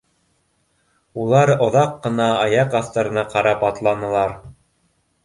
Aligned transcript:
Улар 1.23 1.51
оҙаҡ 1.65 1.91
ҡына 2.05 2.29
аяҡ 2.45 2.73
аҫтарына 2.79 3.25
ҡарап 3.35 3.67
атланылар 3.69 4.35